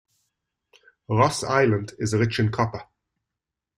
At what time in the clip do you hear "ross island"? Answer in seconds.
1.09-1.93